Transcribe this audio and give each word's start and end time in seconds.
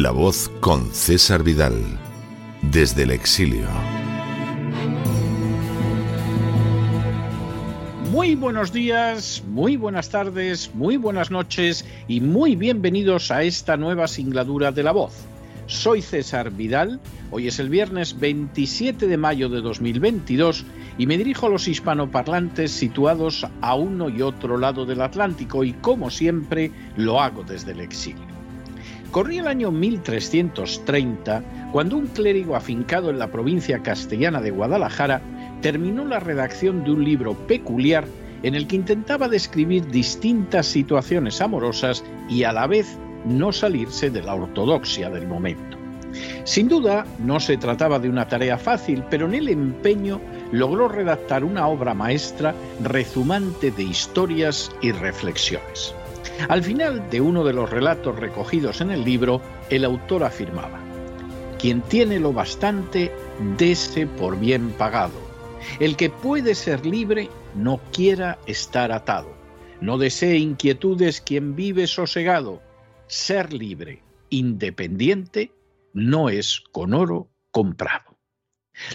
La 0.00 0.12
voz 0.12 0.48
con 0.60 0.92
César 0.92 1.42
Vidal, 1.42 1.74
desde 2.62 3.02
el 3.02 3.10
exilio. 3.10 3.66
Muy 8.12 8.36
buenos 8.36 8.72
días, 8.72 9.42
muy 9.48 9.76
buenas 9.76 10.08
tardes, 10.08 10.72
muy 10.72 10.98
buenas 10.98 11.32
noches 11.32 11.84
y 12.06 12.20
muy 12.20 12.54
bienvenidos 12.54 13.32
a 13.32 13.42
esta 13.42 13.76
nueva 13.76 14.06
singladura 14.06 14.70
de 14.70 14.84
La 14.84 14.92
voz. 14.92 15.14
Soy 15.66 16.00
César 16.00 16.52
Vidal, 16.52 17.00
hoy 17.32 17.48
es 17.48 17.58
el 17.58 17.68
viernes 17.68 18.20
27 18.20 19.08
de 19.08 19.16
mayo 19.16 19.48
de 19.48 19.60
2022 19.62 20.64
y 20.96 21.08
me 21.08 21.18
dirijo 21.18 21.46
a 21.46 21.50
los 21.50 21.66
hispanoparlantes 21.66 22.70
situados 22.70 23.44
a 23.60 23.74
uno 23.74 24.08
y 24.08 24.22
otro 24.22 24.58
lado 24.58 24.86
del 24.86 25.00
Atlántico 25.00 25.64
y 25.64 25.72
como 25.72 26.08
siempre 26.08 26.70
lo 26.96 27.20
hago 27.20 27.42
desde 27.42 27.72
el 27.72 27.80
exilio. 27.80 28.27
Corría 29.10 29.40
el 29.40 29.46
año 29.46 29.70
1330 29.70 31.70
cuando 31.72 31.96
un 31.96 32.08
clérigo 32.08 32.54
afincado 32.54 33.08
en 33.08 33.18
la 33.18 33.30
provincia 33.30 33.82
castellana 33.82 34.42
de 34.42 34.50
Guadalajara 34.50 35.22
terminó 35.62 36.04
la 36.04 36.20
redacción 36.20 36.84
de 36.84 36.92
un 36.92 37.04
libro 37.04 37.34
peculiar 37.46 38.04
en 38.42 38.54
el 38.54 38.66
que 38.66 38.76
intentaba 38.76 39.28
describir 39.28 39.86
distintas 39.86 40.66
situaciones 40.66 41.40
amorosas 41.40 42.04
y 42.28 42.44
a 42.44 42.52
la 42.52 42.66
vez 42.66 42.98
no 43.24 43.50
salirse 43.50 44.10
de 44.10 44.22
la 44.22 44.34
ortodoxia 44.34 45.10
del 45.10 45.26
momento. 45.26 45.78
Sin 46.44 46.68
duda, 46.68 47.06
no 47.18 47.40
se 47.40 47.56
trataba 47.56 47.98
de 47.98 48.08
una 48.08 48.28
tarea 48.28 48.58
fácil, 48.58 49.02
pero 49.10 49.26
en 49.26 49.34
el 49.34 49.48
empeño 49.48 50.20
logró 50.52 50.88
redactar 50.88 51.44
una 51.44 51.66
obra 51.66 51.94
maestra 51.94 52.54
rezumante 52.82 53.70
de 53.70 53.84
historias 53.84 54.70
y 54.80 54.92
reflexiones. 54.92 55.94
Al 56.46 56.62
final 56.62 57.10
de 57.10 57.20
uno 57.20 57.42
de 57.42 57.52
los 57.52 57.68
relatos 57.68 58.16
recogidos 58.16 58.80
en 58.80 58.90
el 58.90 59.04
libro, 59.04 59.42
el 59.70 59.84
autor 59.84 60.22
afirmaba, 60.22 60.80
quien 61.58 61.82
tiene 61.82 62.20
lo 62.20 62.32
bastante, 62.32 63.12
dese 63.56 64.06
por 64.06 64.38
bien 64.38 64.70
pagado. 64.70 65.20
El 65.80 65.96
que 65.96 66.10
puede 66.10 66.54
ser 66.54 66.86
libre, 66.86 67.28
no 67.54 67.80
quiera 67.92 68.38
estar 68.46 68.92
atado. 68.92 69.36
No 69.80 69.98
desee 69.98 70.38
inquietudes 70.38 71.20
quien 71.20 71.56
vive 71.56 71.86
sosegado. 71.86 72.62
Ser 73.08 73.52
libre, 73.52 74.02
independiente, 74.30 75.52
no 75.92 76.28
es 76.28 76.62
con 76.72 76.94
oro 76.94 77.30
comprado. 77.50 78.18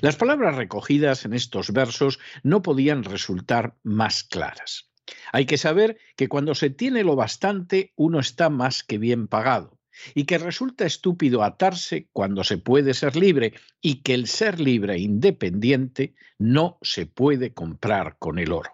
Las 0.01 0.15
palabras 0.15 0.55
recogidas 0.55 1.25
en 1.25 1.33
estos 1.33 1.71
versos 1.73 2.19
no 2.41 2.61
podían 2.61 3.03
resultar 3.03 3.75
más 3.83 4.23
claras. 4.23 4.92
Hay 5.31 5.45
que 5.45 5.57
saber 5.57 5.97
que 6.15 6.27
cuando 6.27 6.55
se 6.55 6.69
tiene 6.69 7.03
lo 7.03 7.15
bastante 7.15 7.91
uno 7.95 8.19
está 8.19 8.49
más 8.49 8.83
que 8.83 8.97
bien 8.97 9.27
pagado 9.27 9.79
y 10.15 10.25
que 10.25 10.37
resulta 10.37 10.85
estúpido 10.85 11.43
atarse 11.43 12.07
cuando 12.11 12.43
se 12.43 12.57
puede 12.57 12.93
ser 12.93 13.15
libre 13.15 13.53
y 13.81 14.01
que 14.01 14.13
el 14.13 14.27
ser 14.27 14.59
libre 14.59 14.95
e 14.95 14.99
independiente 14.99 16.15
no 16.37 16.77
se 16.81 17.05
puede 17.05 17.53
comprar 17.53 18.17
con 18.17 18.39
el 18.39 18.51
oro. 18.51 18.71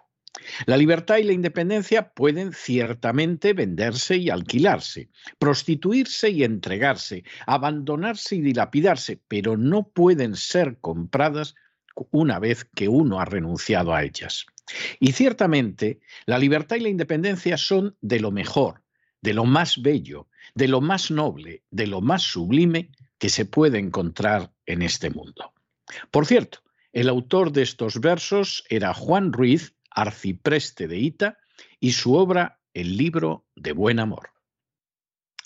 La 0.66 0.76
libertad 0.76 1.18
y 1.18 1.24
la 1.24 1.32
independencia 1.32 2.12
pueden 2.12 2.52
ciertamente 2.52 3.52
venderse 3.52 4.16
y 4.16 4.30
alquilarse, 4.30 5.10
prostituirse 5.38 6.30
y 6.30 6.44
entregarse, 6.44 7.24
abandonarse 7.46 8.36
y 8.36 8.40
dilapidarse, 8.40 9.20
pero 9.28 9.56
no 9.56 9.88
pueden 9.88 10.36
ser 10.36 10.78
compradas 10.80 11.54
una 12.10 12.38
vez 12.38 12.64
que 12.64 12.88
uno 12.88 13.20
ha 13.20 13.24
renunciado 13.24 13.92
a 13.92 14.02
ellas. 14.04 14.46
Y 14.98 15.12
ciertamente 15.12 16.00
la 16.26 16.38
libertad 16.38 16.76
y 16.76 16.80
la 16.80 16.88
independencia 16.88 17.56
son 17.56 17.96
de 18.00 18.20
lo 18.20 18.30
mejor, 18.30 18.82
de 19.20 19.34
lo 19.34 19.44
más 19.44 19.82
bello, 19.82 20.28
de 20.54 20.68
lo 20.68 20.80
más 20.80 21.10
noble, 21.10 21.62
de 21.70 21.86
lo 21.86 22.00
más 22.00 22.22
sublime 22.22 22.90
que 23.18 23.28
se 23.28 23.44
puede 23.44 23.78
encontrar 23.78 24.52
en 24.66 24.82
este 24.82 25.10
mundo. 25.10 25.52
Por 26.10 26.26
cierto, 26.26 26.60
el 26.92 27.08
autor 27.08 27.52
de 27.52 27.62
estos 27.62 28.00
versos 28.00 28.64
era 28.68 28.94
Juan 28.94 29.32
Ruiz, 29.32 29.74
arcipreste 29.90 30.88
de 30.88 30.98
Ita, 30.98 31.38
y 31.78 31.92
su 31.92 32.14
obra 32.14 32.60
El 32.72 32.96
libro 32.96 33.46
de 33.56 33.72
buen 33.72 33.98
amor. 33.98 34.30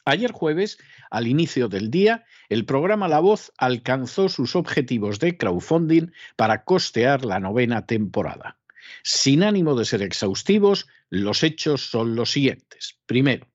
Ayer 0.05 0.33
jueves, 0.33 0.79
al 1.11 1.27
inicio 1.27 1.69
del 1.69 1.91
día, 1.91 2.25
el 2.51 2.67
programa 2.67 3.09
La 3.09 3.21
Voz 3.21 3.53
alcanzó 3.57 4.29
sus 4.29 4.55
objetivos 4.55 5.19
de 5.19 5.39
crowdfunding 5.39 6.13
para 6.37 6.65
costear 6.65 7.25
la 7.25 7.41
novena 7.41 7.87
temporada. 7.87 8.59
Sin 9.03 9.43
ánimo 9.43 9.75
de 9.75 9.85
ser 9.85 10.03
exhaustivos, 10.03 10.87
los 11.11 11.43
hechos 11.43 11.91
son 11.91 12.17
los 12.17 12.33
siguientes. 12.33 12.99
Primero, 13.07 13.47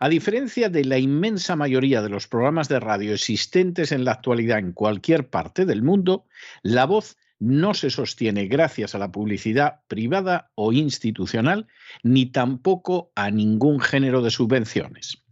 a 0.00 0.08
diferencia 0.08 0.68
de 0.68 0.84
la 0.84 0.98
inmensa 0.98 1.56
mayoría 1.56 2.02
de 2.02 2.08
los 2.08 2.28
programas 2.28 2.68
de 2.68 2.78
radio 2.78 3.14
existentes 3.14 3.90
en 3.90 4.04
la 4.04 4.12
actualidad 4.12 4.58
en 4.58 4.72
cualquier 4.72 5.28
parte 5.28 5.66
del 5.66 5.82
mundo, 5.82 6.26
La 6.62 6.86
Voz 6.86 7.16
no 7.40 7.74
se 7.74 7.90
sostiene 7.90 8.46
gracias 8.46 8.94
a 8.94 8.98
la 8.98 9.10
publicidad 9.10 9.80
privada 9.88 10.50
o 10.54 10.72
institucional, 10.72 11.66
ni 12.02 12.26
tampoco 12.26 13.12
a 13.14 13.30
ningún 13.30 13.80
género 13.80 14.22
de 14.22 14.30
subvenciones. 14.30 15.24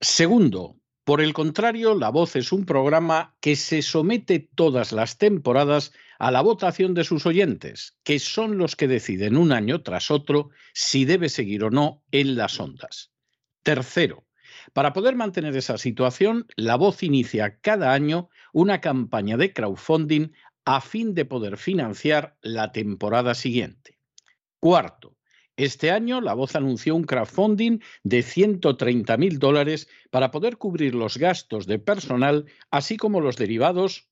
Segundo, 0.00 0.76
por 1.04 1.20
el 1.20 1.32
contrario, 1.32 1.94
La 1.96 2.10
Voz 2.10 2.36
es 2.36 2.52
un 2.52 2.64
programa 2.64 3.34
que 3.40 3.56
se 3.56 3.82
somete 3.82 4.38
todas 4.54 4.92
las 4.92 5.18
temporadas 5.18 5.92
a 6.18 6.30
la 6.30 6.40
votación 6.40 6.94
de 6.94 7.02
sus 7.02 7.26
oyentes, 7.26 7.98
que 8.04 8.20
son 8.20 8.56
los 8.56 8.76
que 8.76 8.86
deciden 8.86 9.36
un 9.36 9.50
año 9.50 9.82
tras 9.82 10.12
otro 10.12 10.50
si 10.72 11.04
debe 11.04 11.28
seguir 11.28 11.64
o 11.64 11.70
no 11.70 12.04
en 12.12 12.36
las 12.36 12.60
ondas. 12.60 13.10
Tercero, 13.64 14.24
para 14.72 14.92
poder 14.92 15.16
mantener 15.16 15.56
esa 15.56 15.76
situación, 15.76 16.46
La 16.54 16.76
Voz 16.76 17.02
inicia 17.02 17.58
cada 17.60 17.92
año 17.92 18.28
una 18.52 18.80
campaña 18.80 19.36
de 19.36 19.52
crowdfunding 19.52 20.28
a 20.64 20.80
fin 20.80 21.14
de 21.14 21.24
poder 21.24 21.56
financiar 21.56 22.36
la 22.42 22.70
temporada 22.70 23.34
siguiente. 23.34 23.98
Cuarto, 24.60 25.16
este 25.56 25.90
año 25.90 26.20
La 26.20 26.34
Voz 26.34 26.56
anunció 26.56 26.94
un 26.94 27.04
crowdfunding 27.04 27.80
de 28.02 28.22
130 28.22 29.16
mil 29.16 29.38
dólares 29.38 29.88
para 30.10 30.30
poder 30.30 30.56
cubrir 30.56 30.94
los 30.94 31.18
gastos 31.18 31.66
de 31.66 31.78
personal, 31.78 32.46
así 32.70 32.96
como 32.96 33.20
los 33.20 33.36
derivados 33.36 34.08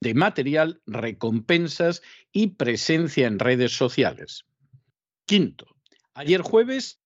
de 0.00 0.14
material, 0.14 0.80
recompensas 0.86 2.02
y 2.32 2.48
presencia 2.48 3.26
en 3.26 3.38
redes 3.38 3.72
sociales. 3.72 4.46
Quinto, 5.26 5.66
ayer 6.14 6.40
jueves, 6.40 7.00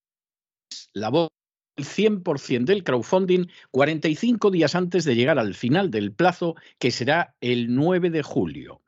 La 0.93 1.11
Voz 1.11 1.31
el 1.77 1.85
100% 1.85 2.65
del 2.65 2.85
crowdfunding 2.85 3.47
45 3.73 4.51
días 4.51 4.75
antes 4.77 5.05
de 5.05 5.17
llegar 5.17 5.39
al 5.39 5.55
final 5.55 5.91
del 5.91 6.13
plazo, 6.13 6.55
que 6.79 6.91
será 6.91 7.35
el 7.41 7.75
9 7.75 8.11
de 8.11 8.23
julio. 8.23 8.81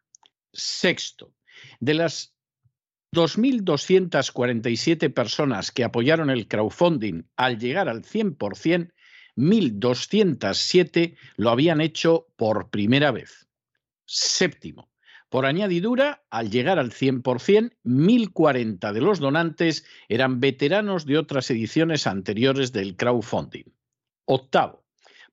Sexto, 0.52 1.34
de 1.81 1.94
las 1.94 2.35
2.247 3.16 5.12
personas 5.12 5.72
que 5.72 5.82
apoyaron 5.84 6.28
el 6.28 6.46
crowdfunding 6.46 7.24
al 7.36 7.58
llegar 7.58 7.88
al 7.88 8.02
100%, 8.02 8.92
1.207 9.36 11.16
lo 11.36 11.50
habían 11.50 11.80
hecho 11.80 12.28
por 12.36 12.70
primera 12.70 13.10
vez. 13.10 13.48
Séptimo, 14.04 14.90
por 15.28 15.46
añadidura, 15.46 16.24
al 16.30 16.50
llegar 16.50 16.78
al 16.78 16.92
100%, 16.92 17.74
1.040 17.84 18.92
de 18.92 19.00
los 19.00 19.19
donantes 19.19 19.84
eran 20.08 20.38
veteranos 20.38 21.06
de 21.06 21.19
otras 21.19 21.50
ediciones 21.50 22.06
anteriores 22.06 22.72
del 22.72 22.96
crowdfunding. 22.96 23.64
Octavo, 24.26 24.85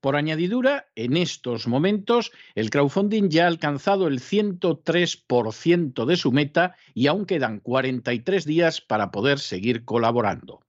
por 0.04 0.18
añadidura, 0.18 0.88
en 0.96 1.16
estos 1.16 1.66
momentos 1.66 2.34
el 2.56 2.70
crowdfunding 2.70 3.30
ya 3.30 3.46
ha 3.46 3.48
alcanzado 3.48 4.08
el 4.08 4.20
103% 4.20 6.06
de 6.06 6.18
su 6.18 6.34
meta 6.34 6.76
y 6.94 7.08
aún 7.08 7.26
quedan 7.26 7.62
43 7.62 8.44
días 8.44 8.82
para 8.82 9.12
poder 9.12 9.40
seguir 9.40 9.86
colaborando. 9.86 10.60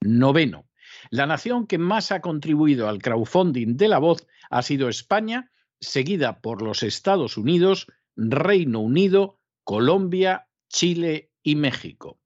Noveno. 0.00 0.68
La 1.10 1.26
nación 1.26 1.66
que 1.66 1.78
más 1.78 2.12
ha 2.12 2.20
contribuido 2.20 2.88
al 2.88 3.02
crowdfunding 3.02 3.76
de 3.76 3.88
la 3.88 3.98
voz 3.98 4.24
ha 4.50 4.62
sido 4.62 4.88
España, 4.88 5.50
seguida 5.80 6.40
por 6.40 6.62
los 6.62 6.84
Estados 6.84 7.36
Unidos, 7.36 7.88
Reino 8.14 8.78
Unido, 8.78 9.40
Colombia, 9.64 10.46
Chile 10.68 11.32
y 11.42 11.56
México. 11.56 12.20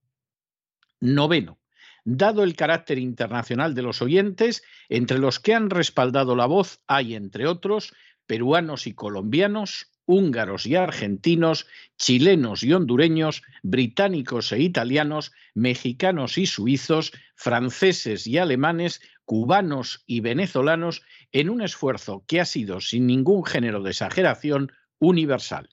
Noveno. 1.00 1.59
Dado 2.04 2.42
el 2.42 2.56
carácter 2.56 2.98
internacional 2.98 3.74
de 3.74 3.82
los 3.82 4.02
oyentes, 4.02 4.62
entre 4.88 5.18
los 5.18 5.40
que 5.40 5.54
han 5.54 5.70
respaldado 5.70 6.36
la 6.36 6.46
voz 6.46 6.80
hay, 6.86 7.14
entre 7.14 7.46
otros, 7.46 7.94
peruanos 8.26 8.86
y 8.86 8.94
colombianos, 8.94 9.90
húngaros 10.06 10.66
y 10.66 10.74
argentinos, 10.74 11.66
chilenos 11.96 12.64
y 12.64 12.72
hondureños, 12.72 13.42
británicos 13.62 14.50
e 14.52 14.60
italianos, 14.60 15.32
mexicanos 15.54 16.36
y 16.36 16.46
suizos, 16.46 17.12
franceses 17.36 18.26
y 18.26 18.38
alemanes, 18.38 19.00
cubanos 19.24 20.02
y 20.06 20.20
venezolanos, 20.20 21.02
en 21.30 21.48
un 21.48 21.62
esfuerzo 21.62 22.24
que 22.26 22.40
ha 22.40 22.44
sido, 22.44 22.80
sin 22.80 23.06
ningún 23.06 23.44
género 23.44 23.82
de 23.82 23.90
exageración, 23.90 24.72
universal. 24.98 25.68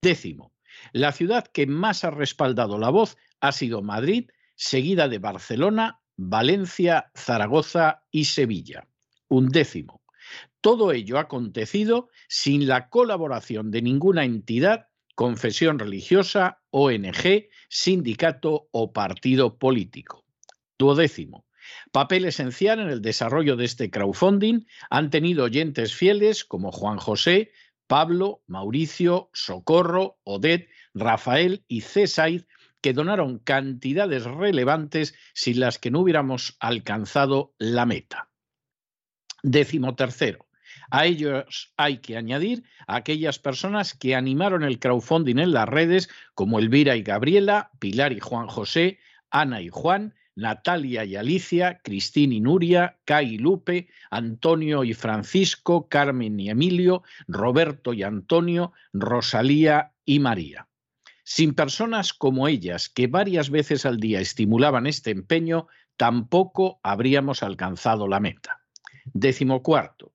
Décimo, 0.00 0.52
la 0.92 1.12
ciudad 1.12 1.46
que 1.46 1.66
más 1.66 2.04
ha 2.04 2.10
respaldado 2.10 2.78
la 2.78 2.90
voz 2.90 3.16
ha 3.40 3.52
sido 3.52 3.82
Madrid, 3.82 4.30
seguida 4.62 5.08
de 5.08 5.18
Barcelona, 5.18 6.00
Valencia, 6.16 7.10
Zaragoza 7.16 8.04
y 8.12 8.26
Sevilla. 8.26 8.86
Un 9.26 9.48
décimo. 9.48 10.02
Todo 10.60 10.92
ello 10.92 11.18
ha 11.18 11.22
acontecido 11.22 12.10
sin 12.28 12.68
la 12.68 12.88
colaboración 12.88 13.72
de 13.72 13.82
ninguna 13.82 14.24
entidad, 14.24 14.86
confesión 15.16 15.80
religiosa, 15.80 16.62
ONG, 16.70 17.48
sindicato 17.68 18.68
o 18.70 18.92
partido 18.92 19.58
político. 19.58 20.24
Duodécimo. 20.78 21.44
Papel 21.90 22.24
esencial 22.24 22.78
en 22.78 22.88
el 22.88 23.02
desarrollo 23.02 23.56
de 23.56 23.64
este 23.64 23.90
crowdfunding 23.90 24.66
han 24.90 25.10
tenido 25.10 25.44
oyentes 25.44 25.92
fieles 25.92 26.44
como 26.44 26.70
Juan 26.70 26.98
José, 26.98 27.50
Pablo, 27.88 28.42
Mauricio, 28.46 29.28
Socorro, 29.32 30.18
Odet, 30.22 30.68
Rafael 30.94 31.64
y 31.66 31.80
Césaid 31.80 32.44
que 32.82 32.92
donaron 32.92 33.38
cantidades 33.38 34.24
relevantes 34.24 35.14
sin 35.32 35.60
las 35.60 35.78
que 35.78 35.90
no 35.90 36.00
hubiéramos 36.00 36.56
alcanzado 36.60 37.54
la 37.58 37.86
meta. 37.86 38.28
Décimo 39.42 39.94
tercero. 39.94 40.46
A 40.90 41.06
ellos 41.06 41.72
hay 41.76 41.98
que 41.98 42.16
añadir 42.16 42.64
a 42.86 42.96
aquellas 42.96 43.38
personas 43.38 43.94
que 43.94 44.14
animaron 44.14 44.62
el 44.62 44.78
crowdfunding 44.78 45.38
en 45.38 45.52
las 45.52 45.68
redes, 45.68 46.10
como 46.34 46.58
Elvira 46.58 46.96
y 46.96 47.02
Gabriela, 47.02 47.70
Pilar 47.78 48.12
y 48.12 48.20
Juan 48.20 48.46
José, 48.46 48.98
Ana 49.30 49.62
y 49.62 49.68
Juan, 49.68 50.14
Natalia 50.34 51.04
y 51.04 51.16
Alicia, 51.16 51.80
Cristina 51.82 52.34
y 52.34 52.40
Nuria, 52.40 52.98
Kai 53.04 53.34
y 53.34 53.38
Lupe, 53.38 53.88
Antonio 54.10 54.84
y 54.84 54.94
Francisco, 54.94 55.88
Carmen 55.88 56.38
y 56.40 56.50
Emilio, 56.50 57.02
Roberto 57.28 57.92
y 57.92 58.02
Antonio, 58.02 58.72
Rosalía 58.92 59.92
y 60.04 60.18
María. 60.20 60.68
Sin 61.24 61.54
personas 61.54 62.12
como 62.12 62.48
ellas, 62.48 62.88
que 62.88 63.06
varias 63.06 63.50
veces 63.50 63.86
al 63.86 63.98
día 63.98 64.20
estimulaban 64.20 64.86
este 64.86 65.10
empeño, 65.10 65.68
tampoco 65.96 66.80
habríamos 66.82 67.42
alcanzado 67.42 68.08
la 68.08 68.20
meta. 68.20 68.60
Décimo 69.04 69.62
cuarto. 69.62 70.12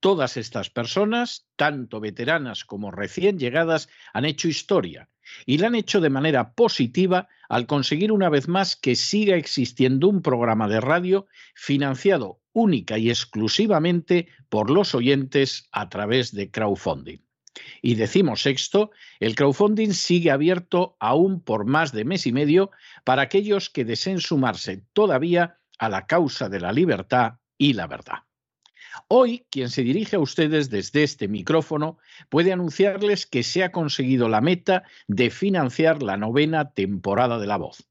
Todas 0.00 0.36
estas 0.36 0.70
personas, 0.70 1.48
tanto 1.56 2.00
veteranas 2.00 2.64
como 2.64 2.90
recién 2.90 3.38
llegadas, 3.38 3.88
han 4.12 4.24
hecho 4.24 4.48
historia 4.48 5.08
y 5.44 5.58
la 5.58 5.66
han 5.68 5.74
hecho 5.74 6.00
de 6.00 6.10
manera 6.10 6.54
positiva 6.54 7.28
al 7.48 7.66
conseguir 7.66 8.12
una 8.12 8.28
vez 8.28 8.48
más 8.48 8.76
que 8.76 8.94
siga 8.94 9.36
existiendo 9.36 10.08
un 10.08 10.22
programa 10.22 10.68
de 10.68 10.80
radio 10.80 11.26
financiado 11.54 12.40
única 12.52 12.98
y 12.98 13.10
exclusivamente 13.10 14.28
por 14.48 14.70
los 14.70 14.94
oyentes 14.94 15.68
a 15.72 15.88
través 15.88 16.32
de 16.32 16.50
crowdfunding. 16.50 17.18
Y 17.82 17.94
decimos 17.94 18.42
sexto, 18.42 18.90
el 19.20 19.34
crowdfunding 19.34 19.92
sigue 19.92 20.30
abierto 20.30 20.96
aún 21.00 21.40
por 21.40 21.64
más 21.64 21.92
de 21.92 22.04
mes 22.04 22.26
y 22.26 22.32
medio 22.32 22.70
para 23.04 23.22
aquellos 23.22 23.70
que 23.70 23.84
deseen 23.84 24.20
sumarse 24.20 24.84
todavía 24.92 25.58
a 25.78 25.88
la 25.88 26.06
causa 26.06 26.48
de 26.48 26.60
la 26.60 26.72
libertad 26.72 27.34
y 27.56 27.74
la 27.74 27.86
verdad. 27.86 28.18
Hoy, 29.06 29.46
quien 29.50 29.70
se 29.70 29.82
dirige 29.82 30.16
a 30.16 30.20
ustedes 30.20 30.70
desde 30.70 31.02
este 31.02 31.28
micrófono 31.28 31.98
puede 32.28 32.52
anunciarles 32.52 33.26
que 33.26 33.42
se 33.42 33.62
ha 33.62 33.70
conseguido 33.70 34.28
la 34.28 34.40
meta 34.40 34.84
de 35.06 35.30
financiar 35.30 36.02
la 36.02 36.16
novena 36.16 36.72
temporada 36.72 37.38
de 37.38 37.46
La 37.46 37.58
Voz. 37.58 37.88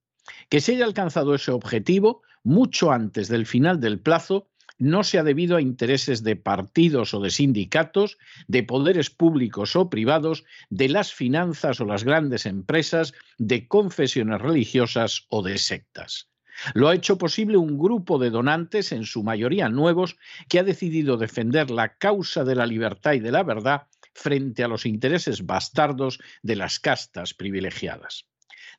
Que 0.49 0.59
se 0.59 0.73
haya 0.73 0.85
alcanzado 0.85 1.33
ese 1.35 1.51
objetivo 1.51 2.23
mucho 2.43 2.91
antes 2.91 3.29
del 3.29 3.45
final 3.45 3.79
del 3.79 3.99
plazo 3.99 4.49
no 4.77 5.03
se 5.03 5.17
ha 5.17 5.23
debido 5.23 5.57
a 5.57 5.61
intereses 5.61 6.23
de 6.23 6.35
partidos 6.35 7.13
o 7.13 7.19
de 7.19 7.29
sindicatos, 7.29 8.17
de 8.47 8.63
poderes 8.63 9.09
públicos 9.09 9.75
o 9.75 9.89
privados, 9.89 10.43
de 10.69 10.89
las 10.89 11.13
finanzas 11.13 11.79
o 11.81 11.85
las 11.85 12.03
grandes 12.03 12.45
empresas, 12.45 13.13
de 13.37 13.67
confesiones 13.67 14.41
religiosas 14.41 15.25
o 15.29 15.41
de 15.41 15.57
sectas. 15.57 16.29
Lo 16.73 16.89
ha 16.89 16.95
hecho 16.95 17.17
posible 17.17 17.57
un 17.57 17.77
grupo 17.77 18.17
de 18.17 18.31
donantes, 18.31 18.91
en 18.91 19.05
su 19.05 19.23
mayoría 19.23 19.69
nuevos, 19.69 20.17
que 20.49 20.59
ha 20.59 20.63
decidido 20.63 21.17
defender 21.17 21.69
la 21.69 21.97
causa 21.97 22.43
de 22.43 22.55
la 22.55 22.65
libertad 22.65 23.13
y 23.13 23.19
de 23.19 23.31
la 23.31 23.43
verdad 23.43 23.83
frente 24.13 24.63
a 24.63 24.67
los 24.67 24.85
intereses 24.85 25.45
bastardos 25.45 26.19
de 26.41 26.55
las 26.55 26.79
castas 26.79 27.35
privilegiadas. 27.35 28.25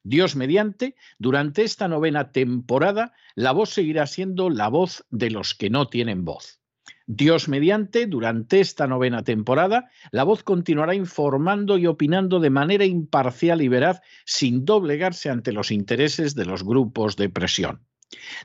Dios 0.02 0.36
mediante, 0.36 0.94
durante 1.18 1.62
esta 1.62 1.88
novena 1.88 2.32
temporada, 2.32 3.12
la 3.34 3.52
voz 3.52 3.70
seguirá 3.70 4.06
siendo 4.06 4.50
la 4.50 4.68
voz 4.68 5.04
de 5.10 5.30
los 5.30 5.54
que 5.54 5.70
no 5.70 5.88
tienen 5.88 6.24
voz. 6.24 6.60
Dios 7.06 7.48
mediante, 7.48 8.06
durante 8.06 8.60
esta 8.60 8.86
novena 8.86 9.24
temporada, 9.24 9.90
la 10.10 10.24
voz 10.24 10.42
continuará 10.42 10.94
informando 10.94 11.78
y 11.78 11.86
opinando 11.86 12.38
de 12.38 12.50
manera 12.50 12.84
imparcial 12.84 13.62
y 13.62 13.68
veraz, 13.68 14.02
sin 14.24 14.64
doblegarse 14.64 15.30
ante 15.30 15.52
los 15.52 15.70
intereses 15.70 16.34
de 16.34 16.44
los 16.44 16.64
grupos 16.64 17.16
de 17.16 17.30
presión. 17.30 17.86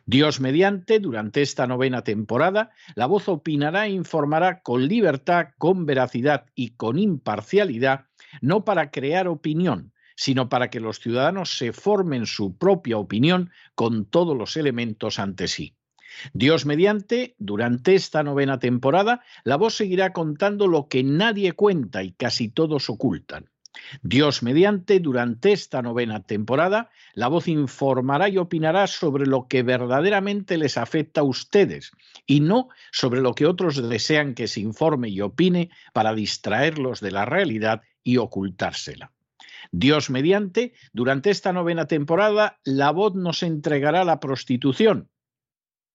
Dios 0.05 0.41
mediante, 0.41 0.99
durante 0.99 1.41
esta 1.41 1.67
novena 1.67 2.03
temporada, 2.03 2.71
la 2.95 3.05
voz 3.05 3.29
opinará 3.29 3.87
e 3.87 3.91
informará 3.91 4.61
con 4.61 4.87
libertad, 4.87 5.49
con 5.57 5.85
veracidad 5.85 6.45
y 6.55 6.71
con 6.71 6.99
imparcialidad, 6.99 8.07
no 8.41 8.65
para 8.65 8.91
crear 8.91 9.27
opinión, 9.27 9.92
sino 10.15 10.49
para 10.49 10.69
que 10.69 10.79
los 10.79 10.99
ciudadanos 10.99 11.57
se 11.57 11.73
formen 11.73 12.25
su 12.25 12.57
propia 12.57 12.97
opinión 12.97 13.51
con 13.75 14.05
todos 14.05 14.37
los 14.37 14.57
elementos 14.57 15.19
ante 15.19 15.47
sí. 15.47 15.75
Dios 16.33 16.65
mediante, 16.65 17.35
durante 17.39 17.95
esta 17.95 18.23
novena 18.23 18.59
temporada, 18.59 19.21
la 19.43 19.55
voz 19.55 19.75
seguirá 19.75 20.13
contando 20.13 20.67
lo 20.67 20.87
que 20.87 21.03
nadie 21.03 21.53
cuenta 21.53 22.03
y 22.03 22.11
casi 22.11 22.49
todos 22.49 22.89
ocultan. 22.89 23.49
Dios 24.03 24.43
mediante, 24.43 24.99
durante 24.99 25.51
esta 25.51 25.81
novena 25.81 26.23
temporada, 26.23 26.91
la 27.15 27.27
voz 27.27 27.47
informará 27.47 28.29
y 28.29 28.37
opinará 28.37 28.85
sobre 28.85 29.25
lo 29.25 29.47
que 29.47 29.63
verdaderamente 29.63 30.57
les 30.57 30.77
afecta 30.77 31.21
a 31.21 31.25
ustedes 31.25 31.91
y 32.27 32.39
no 32.39 32.69
sobre 32.91 33.21
lo 33.21 33.33
que 33.33 33.47
otros 33.47 33.89
desean 33.89 34.35
que 34.35 34.47
se 34.47 34.61
informe 34.61 35.09
y 35.09 35.21
opine 35.21 35.71
para 35.91 36.13
distraerlos 36.13 37.01
de 37.01 37.11
la 37.11 37.25
realidad 37.25 37.81
y 38.03 38.17
ocultársela. 38.17 39.11
Dios 39.71 40.09
mediante, 40.09 40.73
durante 40.91 41.29
esta 41.29 41.53
novena 41.53 41.87
temporada, 41.87 42.59
la 42.63 42.91
voz 42.91 43.15
nos 43.15 43.43
entregará 43.43 44.03
la 44.03 44.19
prostitución, 44.19 45.09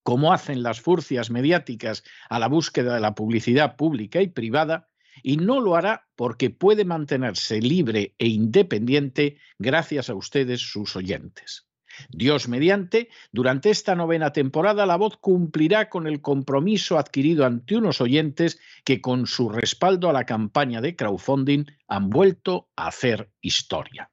como 0.02 0.32
hacen 0.32 0.62
las 0.62 0.80
furcias 0.80 1.30
mediáticas 1.30 2.02
a 2.30 2.38
la 2.38 2.48
búsqueda 2.48 2.94
de 2.94 3.00
la 3.00 3.14
publicidad 3.14 3.76
pública 3.76 4.22
y 4.22 4.28
privada, 4.28 4.88
y 5.22 5.36
no 5.36 5.60
lo 5.60 5.76
hará 5.76 6.08
porque 6.16 6.50
puede 6.50 6.84
mantenerse 6.84 7.60
libre 7.60 8.14
e 8.18 8.28
independiente 8.28 9.38
gracias 9.58 10.10
a 10.10 10.14
ustedes, 10.14 10.60
sus 10.60 10.96
oyentes. 10.96 11.67
Dios 12.10 12.48
mediante, 12.48 13.08
durante 13.32 13.70
esta 13.70 13.94
novena 13.94 14.32
temporada 14.32 14.86
la 14.86 14.96
voz 14.96 15.16
cumplirá 15.16 15.88
con 15.88 16.06
el 16.06 16.20
compromiso 16.20 16.98
adquirido 16.98 17.44
ante 17.44 17.76
unos 17.76 18.00
oyentes 18.00 18.60
que 18.84 19.00
con 19.00 19.26
su 19.26 19.48
respaldo 19.48 20.08
a 20.08 20.12
la 20.12 20.26
campaña 20.26 20.80
de 20.80 20.96
crowdfunding 20.96 21.64
han 21.86 22.10
vuelto 22.10 22.68
a 22.76 22.88
hacer 22.88 23.30
historia. 23.40 24.10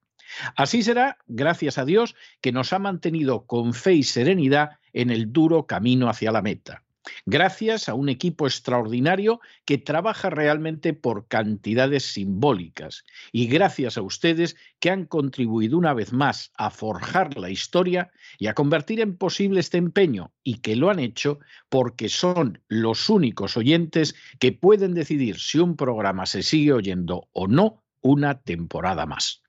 Así 0.56 0.84
será, 0.84 1.18
gracias 1.27 1.77
a 1.77 1.86
Dios, 1.86 2.15
que 2.42 2.51
nos 2.51 2.74
ha 2.74 2.80
mantenido 2.80 3.46
con 3.46 3.74
fe 3.74 3.94
y 3.94 4.04
serenidad 4.04 4.72
en 4.92 5.10
el 5.10 5.32
duro 5.32 5.65
camino 5.65 6.10
hacia 6.10 6.32
la 6.32 6.42
meta 6.42 6.86
gracias 7.25 7.89
a 7.89 7.93
un 7.93 8.09
equipo 8.09 8.47
extraordinario 8.47 9.39
que 9.65 9.77
trabaja 9.77 10.29
realmente 10.29 10.93
por 10.93 11.27
cantidades 11.27 12.12
simbólicas 12.12 13.03
y 13.31 13.47
gracias 13.47 13.97
a 13.97 14.01
ustedes 14.01 14.55
que 14.79 14.89
han 14.89 15.05
contribuido 15.05 15.77
una 15.77 15.93
vez 15.93 16.13
más 16.13 16.51
a 16.57 16.69
forjar 16.69 17.38
la 17.38 17.50
historia 17.50 18.12
y 18.38 18.47
a 18.47 18.53
convertir 18.53 19.00
en 19.00 19.17
posible 19.17 19.59
este 19.59 19.77
empeño 19.77 20.33
y 20.43 20.59
que 20.59 20.75
lo 20.75 20.89
han 20.89 21.00
hecho 21.00 21.39
porque 21.69 22.09
son 22.09 22.62
los 22.67 23.09
únicos 23.09 23.57
oyentes 23.57 24.15
que 24.39 24.51
pueden 24.51 24.93
decidir 24.93 25.39
si 25.39 25.59
un 25.59 25.75
programa 25.75 26.25
se 26.25 26.43
sigue 26.43 26.74
oyendo 26.74 27.29
o 27.33 27.47
no 27.47 27.83
una 28.01 28.41
temporada 28.41 29.05
más. 29.05 29.45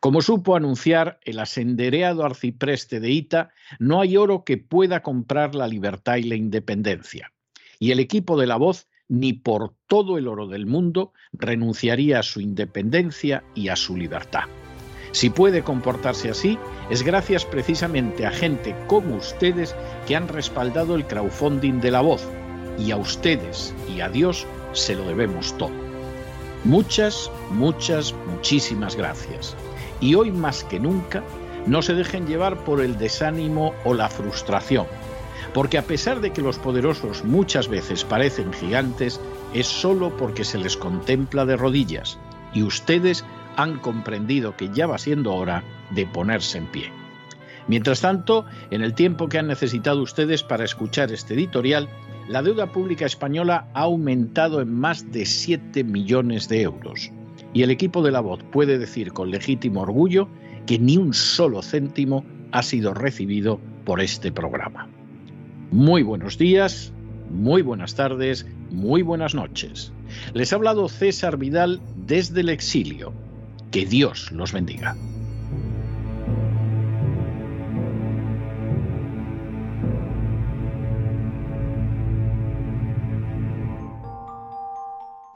Como 0.00 0.22
supo 0.22 0.56
anunciar 0.56 1.18
el 1.24 1.38
asendereado 1.38 2.24
arcipreste 2.24 3.00
de 3.00 3.10
Ita, 3.10 3.50
no 3.78 4.00
hay 4.00 4.16
oro 4.16 4.44
que 4.44 4.56
pueda 4.56 5.02
comprar 5.02 5.54
la 5.54 5.68
libertad 5.68 6.16
y 6.16 6.24
la 6.24 6.36
independencia. 6.36 7.32
Y 7.78 7.90
el 7.90 8.00
equipo 8.00 8.38
de 8.38 8.46
la 8.46 8.56
voz, 8.56 8.88
ni 9.08 9.32
por 9.32 9.74
todo 9.86 10.18
el 10.18 10.28
oro 10.28 10.46
del 10.46 10.66
mundo, 10.66 11.12
renunciaría 11.32 12.20
a 12.20 12.22
su 12.22 12.40
independencia 12.40 13.44
y 13.54 13.68
a 13.68 13.76
su 13.76 13.96
libertad. 13.96 14.44
Si 15.12 15.30
puede 15.30 15.62
comportarse 15.62 16.28
así, 16.28 16.58
es 16.90 17.04
gracias 17.04 17.44
precisamente 17.44 18.26
a 18.26 18.32
gente 18.32 18.74
como 18.88 19.16
ustedes 19.16 19.74
que 20.08 20.16
han 20.16 20.26
respaldado 20.26 20.96
el 20.96 21.06
crowdfunding 21.06 21.80
de 21.80 21.92
la 21.92 22.00
voz. 22.00 22.28
Y 22.78 22.90
a 22.90 22.96
ustedes 22.96 23.72
y 23.94 24.00
a 24.00 24.08
Dios 24.08 24.44
se 24.72 24.96
lo 24.96 25.04
debemos 25.06 25.56
todo. 25.56 25.83
Muchas, 26.64 27.30
muchas, 27.50 28.14
muchísimas 28.26 28.96
gracias. 28.96 29.54
Y 30.00 30.14
hoy 30.14 30.32
más 30.32 30.64
que 30.64 30.80
nunca, 30.80 31.22
no 31.66 31.82
se 31.82 31.92
dejen 31.94 32.26
llevar 32.26 32.64
por 32.64 32.80
el 32.80 32.96
desánimo 32.96 33.74
o 33.84 33.92
la 33.92 34.08
frustración, 34.08 34.86
porque 35.52 35.76
a 35.76 35.82
pesar 35.82 36.20
de 36.20 36.32
que 36.32 36.40
los 36.40 36.58
poderosos 36.58 37.22
muchas 37.24 37.68
veces 37.68 38.04
parecen 38.04 38.52
gigantes, 38.52 39.20
es 39.52 39.66
solo 39.66 40.16
porque 40.16 40.44
se 40.44 40.58
les 40.58 40.76
contempla 40.76 41.44
de 41.44 41.56
rodillas, 41.56 42.18
y 42.54 42.62
ustedes 42.62 43.24
han 43.56 43.78
comprendido 43.78 44.56
que 44.56 44.70
ya 44.70 44.86
va 44.86 44.98
siendo 44.98 45.34
hora 45.34 45.62
de 45.90 46.06
ponerse 46.06 46.58
en 46.58 46.66
pie. 46.66 47.03
Mientras 47.68 48.00
tanto, 48.00 48.44
en 48.70 48.82
el 48.82 48.94
tiempo 48.94 49.28
que 49.28 49.38
han 49.38 49.46
necesitado 49.46 50.02
ustedes 50.02 50.42
para 50.42 50.64
escuchar 50.64 51.10
este 51.12 51.34
editorial, 51.34 51.88
la 52.28 52.42
deuda 52.42 52.72
pública 52.72 53.06
española 53.06 53.68
ha 53.74 53.82
aumentado 53.82 54.60
en 54.60 54.72
más 54.72 55.10
de 55.12 55.24
7 55.24 55.84
millones 55.84 56.48
de 56.48 56.62
euros. 56.62 57.10
Y 57.52 57.62
el 57.62 57.70
equipo 57.70 58.02
de 58.02 58.10
la 58.10 58.20
voz 58.20 58.42
puede 58.50 58.78
decir 58.78 59.12
con 59.12 59.30
legítimo 59.30 59.82
orgullo 59.82 60.28
que 60.66 60.78
ni 60.78 60.96
un 60.96 61.14
solo 61.14 61.62
céntimo 61.62 62.24
ha 62.52 62.62
sido 62.62 62.94
recibido 62.94 63.60
por 63.84 64.00
este 64.00 64.32
programa. 64.32 64.88
Muy 65.70 66.02
buenos 66.02 66.38
días, 66.38 66.92
muy 67.30 67.62
buenas 67.62 67.94
tardes, 67.94 68.46
muy 68.70 69.02
buenas 69.02 69.34
noches. 69.34 69.92
Les 70.32 70.52
ha 70.52 70.56
hablado 70.56 70.88
César 70.88 71.36
Vidal 71.36 71.80
desde 72.06 72.40
el 72.40 72.48
exilio. 72.48 73.12
Que 73.70 73.84
Dios 73.86 74.30
los 74.30 74.52
bendiga. 74.52 74.96